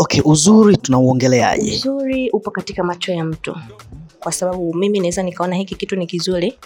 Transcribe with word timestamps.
Okay, 0.00 0.20
uzuri 0.24 0.76
tunauongeleaje? 0.76 1.72
Uzuri 1.76 2.30
upo 2.30 2.50
katika 2.50 2.84
macho 2.84 3.12
ya 3.12 3.24
mtu, 3.24 3.56
kwa 4.20 4.32
sababu 4.32 4.74
mimi 4.74 4.98
naweza 5.00 5.22
nikaona 5.22 5.56
hiki 5.56 5.74
kitu 5.74 5.96
ni 5.96 6.06
kizuri, 6.06 6.58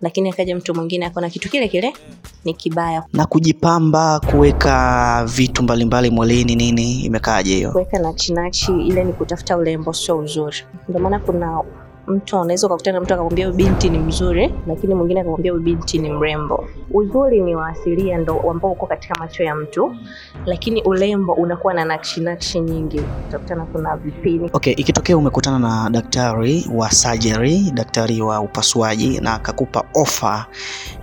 lakini 0.00 0.30
akaja 0.30 0.56
mtu 0.56 0.74
mwingine 0.74 1.06
akaona 1.06 1.30
kitu 1.30 1.50
kile 1.50 1.68
kile 1.68 1.92
ni 2.44 2.54
kibaya. 2.54 3.04
Na 3.12 3.26
kujipamba, 3.26 4.20
kuweka 4.20 5.24
vitu 5.36 5.62
mbalimbali 5.62 6.10
mwilini, 6.10 6.56
nini, 6.56 7.00
imekaaje 7.04 7.54
hiyo? 7.54 7.72
Kuweka 7.72 7.98
nachinachi 7.98 8.72
ile 8.72 9.04
ni 9.04 9.12
kutafuta 9.12 9.56
urembo, 9.56 9.92
sio 9.92 10.18
uzuri. 10.18 10.56
Ndio 10.88 11.00
maana 11.02 11.18
kuna 11.18 11.62
mtu 12.10 12.40
unaweza 12.40 12.66
ukakutana 12.66 12.98
na 12.98 13.04
mtu 13.04 13.14
akakwambia 13.14 13.46
huyu 13.46 13.56
binti 13.56 13.90
ni 13.90 13.98
mzuri, 13.98 14.54
lakini 14.66 14.94
mwingine 14.94 15.20
akakwambia 15.20 15.52
huyu 15.52 15.64
binti 15.64 15.98
ni 15.98 16.10
mrembo. 16.10 16.64
Uzuri 16.90 17.40
ni 17.40 17.54
wa 17.54 17.68
asilia, 17.68 18.18
ndo 18.18 18.40
ambao 18.50 18.72
uko 18.72 18.86
katika 18.86 19.14
macho 19.14 19.42
ya 19.42 19.54
mtu, 19.54 19.96
lakini 20.46 20.82
urembo 20.82 21.32
unakuwa 21.32 21.74
na 21.74 21.84
nakshi 21.84 22.20
nakshi 22.20 22.60
nyingi. 22.60 23.00
Utakutana 23.28 23.64
kuna 23.64 23.96
vipini 23.96 24.50
Okay, 24.52 24.72
ikitokea 24.72 25.16
umekutana 25.16 25.58
na 25.58 25.90
daktari 25.90 26.66
wa 26.74 26.90
surgery, 26.90 27.70
daktari 27.74 28.20
wa 28.22 28.40
upasuaji 28.40 29.20
na 29.20 29.34
akakupa 29.34 29.84
ofa 29.94 30.46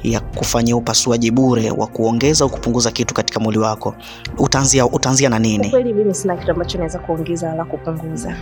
ya 0.03 0.19
kufanyia 0.19 0.75
upasuaji 0.75 1.31
bure 1.31 1.71
wa 1.71 1.87
kuongeza 1.87 2.43
au 2.45 2.49
kupunguza 2.51 2.91
kitu 2.91 3.13
katika 3.13 3.39
mwili 3.39 3.59
wako, 3.59 3.95
utaanzia 4.37 4.85
utaanzia 4.85 5.29
na 5.29 5.39
nini? 5.39 5.69
kweli 5.69 5.93
mimi 5.93 6.13
sina 6.15 6.35
kitu 6.37 6.51
ambacho 6.51 6.77
naweza 6.77 6.99
kuongeza 6.99 7.49
wala 7.49 7.65
kupunguza. 7.65 8.35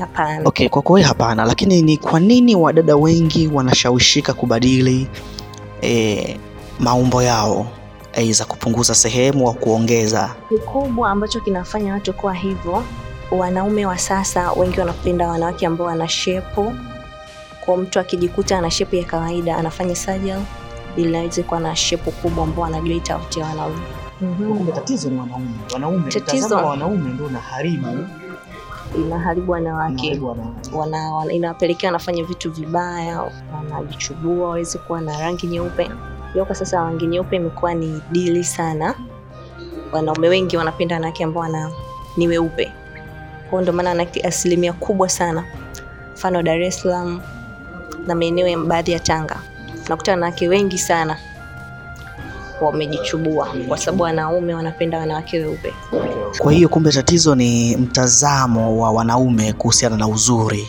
Hapana. 0.00 0.42
Okay, 0.44 0.68
kwa 0.68 0.82
kweli 0.82 1.06
hapana, 1.06 1.44
lakini 1.44 1.82
ni 1.82 1.96
kwa 1.96 2.20
nini 2.20 2.56
wadada 2.56 2.96
wengi 2.96 3.48
wanashawishika 3.48 4.32
kubadili 4.32 5.08
e, 5.82 6.36
maumbo 6.78 7.22
yao 7.22 7.66
aidha 8.14 8.44
kupunguza 8.44 8.94
sehemu 8.94 9.48
au 9.48 9.54
kuongeza? 9.54 10.34
Kikubwa 10.48 11.10
ambacho 11.10 11.40
kinafanya 11.40 11.92
watu 11.92 12.12
kuwa 12.12 12.34
hivyo, 12.34 12.82
wanaume 13.30 13.86
wa 13.86 13.98
sasa 13.98 14.52
wengi 14.52 14.80
wanapenda 14.80 15.28
wanawake 15.28 15.66
ambao 15.66 15.86
wana 15.86 16.08
shepu. 16.08 16.72
Kwa 17.64 17.76
mtu 17.76 18.00
akijikuta 18.00 18.58
ana 18.58 18.70
shepu 18.70 18.96
ya 18.96 19.04
kawaida 19.04 19.56
anafanya 19.56 19.96
surgery 19.96 20.40
ili 20.96 21.16
aweze 21.16 21.42
kuwa 21.42 21.60
na 21.60 21.76
shepu 21.76 22.10
kubwa 22.10 22.44
ambao 22.44 22.64
anajua 22.64 22.96
itavutia 22.96 23.44
wanaume. 23.44 23.76
Mhm. 24.20 24.72
tatizo 24.72 25.10
ni 25.10 25.18
wanaume. 25.18 25.46
Wanaume, 25.72 26.10
Tatizo. 26.12 26.56
wanaume 26.56 27.10
ndio 27.10 27.26
unaharibu 27.26 27.86
Inaharibu 28.96 29.52
wanawake 29.52 30.20
wana, 30.72 31.12
wana, 31.12 31.32
inawapelekea 31.32 31.88
wanafanya 31.88 32.24
vitu 32.24 32.52
vibaya, 32.52 33.30
wanajichubua 33.54 34.48
waweze 34.48 34.78
kuwa 34.78 35.00
na 35.00 35.20
rangi 35.20 35.46
nyeupe. 35.46 35.90
Leo 36.34 36.44
kwa 36.44 36.54
sasa 36.54 36.76
rangi 36.76 37.06
nyeupe 37.06 37.36
imekuwa 37.36 37.74
ni 37.74 38.02
dili 38.10 38.44
sana, 38.44 38.94
wanaume 39.92 40.28
wengi 40.28 40.56
wanapenda 40.56 40.94
wanawake 40.94 41.24
ambao 41.24 41.42
wana 41.42 41.70
ni 42.16 42.28
weupe. 42.28 42.72
kwao, 43.50 43.62
ndio 43.62 43.72
maana 43.74 44.06
asilimia 44.24 44.72
kubwa 44.72 45.08
sana, 45.08 45.44
mfano 46.14 46.42
Dar 46.42 46.62
es 46.62 46.80
Salaam 46.82 47.20
na 48.06 48.14
maeneo 48.14 48.48
ya 48.48 48.58
baadhi 48.58 48.92
ya 48.92 48.98
Tanga, 49.00 49.36
nakuta 49.88 50.12
wanawake 50.12 50.48
wengi 50.48 50.78
sana 50.78 51.16
wamejichubua 52.60 53.48
kwa 53.68 53.78
sababu 53.78 54.02
wanaume 54.02 54.54
wanapenda 54.54 54.98
wanawake 54.98 55.38
weupe. 55.38 55.74
Kwa 56.38 56.52
hiyo 56.52 56.68
kumbe 56.68 56.92
tatizo 56.92 57.34
ni 57.34 57.76
mtazamo 57.76 58.80
wa 58.82 58.90
wanaume 58.90 59.52
kuhusiana 59.52 59.96
na 59.96 60.08
uzuri. 60.08 60.68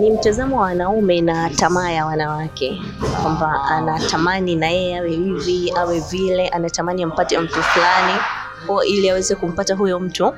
ni 0.00 0.10
mtazamo 0.10 0.56
wa 0.56 0.62
wanaume 0.62 1.20
na 1.20 1.50
tamaa 1.50 1.90
ya 1.90 2.06
wanawake, 2.06 2.82
kwamba 3.22 3.62
anatamani 3.64 4.56
na 4.56 4.68
yeye 4.70 4.98
awe 4.98 5.10
hivi 5.10 5.72
awe 5.76 6.00
vile, 6.00 6.48
anatamani 6.48 7.02
ampate 7.02 7.38
mtu 7.38 7.62
fulani, 7.62 8.18
kwa 8.66 8.86
ili 8.86 9.10
aweze 9.10 9.34
kumpata 9.34 9.74
huyo 9.74 10.00
mtu 10.00 10.32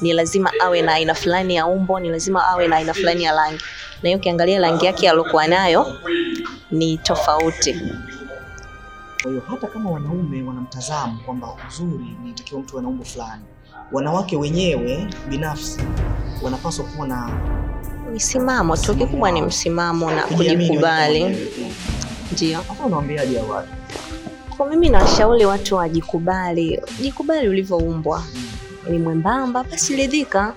ni 0.00 0.12
lazima 0.12 0.50
awe 0.60 0.82
na 0.82 0.92
aina 0.92 1.14
fulani 1.14 1.56
ya 1.56 1.66
umbo, 1.66 2.00
ni 2.00 2.08
lazima 2.08 2.46
awe 2.46 2.68
na 2.68 2.76
aina 2.76 2.94
fulani 2.94 3.24
ya 3.24 3.32
rangi, 3.34 3.60
na 4.02 4.08
hiyo 4.08 4.18
ukiangalia 4.18 4.60
rangi 4.60 4.86
yake 4.86 5.08
aliyokuwa 5.10 5.46
nayo 5.46 5.86
ni 6.70 6.98
tofauti. 6.98 7.80
Kwa 9.26 9.32
hiyo 9.32 9.44
hata 9.48 9.66
kama 9.66 9.90
wanaume 9.90 10.42
wanamtazamo 10.42 11.18
kwamba 11.24 11.48
uzuri 11.68 12.16
ni 12.24 12.32
takiwa 12.32 12.60
mtu 12.60 12.78
ana 12.78 12.88
umbo 12.88 13.04
fulani, 13.04 13.42
wanawake 13.92 14.36
wenyewe 14.36 15.08
binafsi 15.28 15.80
wanapaswa 16.42 16.84
kuwa 16.84 17.06
na 17.08 17.30
Msimamo 18.14 18.76
tu, 18.76 18.94
kikubwa 18.96 19.30
ni 19.30 19.42
msimamo 19.42 20.10
na 20.10 20.22
kujikubali, 20.22 21.36
ndio. 22.32 22.60
Unawaambiaje 22.86 23.38
watu? 23.38 23.68
Kwa 24.56 24.66
mimi 24.70 24.88
nawashauri 24.88 25.44
watu 25.46 25.74
wajikubali, 25.76 26.80
jikubali 27.02 27.48
ulivyoumbwa. 27.48 28.22
Ni 28.90 28.98
mwembamba, 28.98 29.64
basi 29.64 29.96
ridhika, 29.96 30.54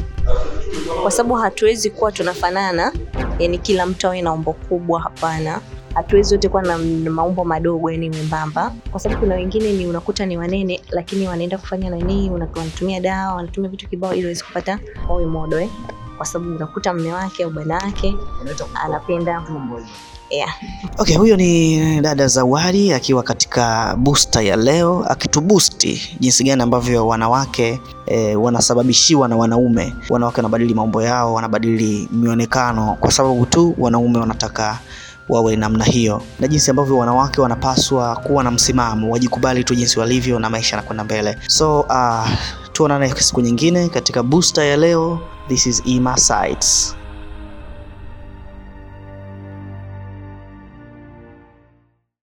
kwa 1.01 1.11
sababu 1.11 1.35
hatuwezi 1.35 1.89
kuwa 1.89 2.11
tunafanana, 2.11 2.93
yani 3.39 3.57
kila 3.57 3.85
mtu 3.85 4.07
awe 4.07 4.21
na 4.21 4.33
umbo 4.33 4.53
kubwa. 4.53 5.01
Hapana, 5.01 5.61
hatuwezi 5.99 6.35
wote 6.35 6.49
kuwa 6.49 6.61
na 6.63 6.77
maumbo 7.11 7.43
madogo, 7.45 7.91
yani 7.91 8.09
membamba, 8.09 8.73
kwa 8.91 8.99
sababu 8.99 9.21
kuna 9.21 9.35
wengine 9.35 9.71
ni 9.73 9.87
unakuta 9.87 10.25
ni 10.25 10.37
wanene, 10.37 10.81
lakini 10.91 11.27
wanaenda 11.27 11.57
kufanya 11.57 11.89
nani, 11.89 12.29
wanatumia 12.29 12.99
dawa, 12.99 13.33
wanatumia 13.35 13.69
vitu 13.69 13.89
kibao 13.89 14.13
ili 14.13 14.23
waweze 14.23 14.43
kupata 14.43 14.79
wawe 15.09 15.25
modo 15.25 15.59
eh, 15.59 15.69
kwa 16.17 16.25
sababu 16.25 16.55
unakuta 16.55 16.93
mme 16.93 17.13
wake 17.13 17.43
au 17.43 17.49
bwana 17.51 17.75
wake 17.75 18.15
anapenda. 18.83 19.43
Yeah. 20.29 20.49
Okay, 20.97 21.17
huyo 21.17 21.37
ni 21.37 22.01
dada 22.01 22.27
Zawadi 22.27 22.93
akiwa 22.93 23.23
katika 23.23 23.95
booster 23.95 24.43
ya 24.43 24.55
leo 24.55 25.05
akitubusti 25.09 26.17
jinsi 26.19 26.43
gani 26.43 26.61
ambavyo 26.61 27.07
wanawake 27.07 27.81
e, 28.05 28.35
wanasababishiwa 28.35 29.27
na 29.27 29.35
wanaume. 29.35 29.93
Wanawake 30.09 30.37
wanabadili 30.37 30.73
maumbo 30.73 31.01
yao, 31.03 31.33
wanabadili 31.33 32.09
mionekano. 32.11 32.97
Kwa 32.99 33.11
sababu 33.11 33.45
tu 33.45 33.75
wanaume 33.77 34.19
wanataka 34.19 34.79
wawe 35.29 35.55
namna 35.55 35.85
hiyo, 35.85 36.21
na 36.39 36.47
jinsi 36.47 36.71
ambavyo 36.71 36.97
wanawake 36.97 37.41
wanapaswa 37.41 38.15
kuwa 38.15 38.43
na 38.43 38.51
msimamo, 38.51 39.09
wajikubali 39.11 39.63
tu 39.63 39.75
jinsi 39.75 39.99
walivyo 39.99 40.39
na 40.39 40.49
maisha 40.49 40.75
yanakwenda 40.75 41.03
mbele. 41.03 41.37
So 41.47 41.79
uh, 41.79 42.27
tuonane 42.73 43.09
siku 43.15 43.41
nyingine 43.41 43.89
katika 43.89 44.23
booster 44.23 44.63
ya 44.65 44.77
leo. 44.77 45.19
This 45.47 45.65
is 45.65 45.83
Ema 45.85 46.17
Sites. 46.17 46.95